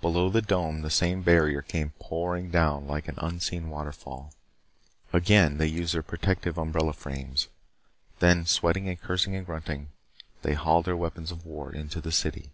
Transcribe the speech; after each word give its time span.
Below 0.00 0.30
the 0.30 0.42
dome, 0.42 0.82
the 0.82 0.90
same 0.90 1.22
barrier 1.22 1.60
came 1.60 1.90
pouring 1.98 2.52
down 2.52 2.86
like 2.86 3.08
an 3.08 3.16
unseen 3.18 3.68
waterfall. 3.68 4.32
Again 5.12 5.58
they 5.58 5.66
used 5.66 5.92
their 5.92 6.04
protective 6.04 6.56
umbrella 6.56 6.92
frames. 6.92 7.48
Then, 8.20 8.46
sweating 8.46 8.88
and 8.88 9.00
cursing 9.02 9.34
and 9.34 9.44
grunting, 9.44 9.88
they 10.42 10.54
hauled 10.54 10.84
their 10.84 10.96
weapons 10.96 11.32
of 11.32 11.44
war 11.44 11.74
into 11.74 12.00
the 12.00 12.12
city. 12.12 12.50